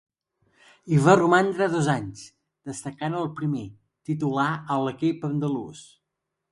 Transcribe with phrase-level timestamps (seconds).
[0.95, 2.23] Hi va romandre dos anys,
[2.73, 3.69] destacant el primer,
[4.11, 5.89] titular a l'equip andalús.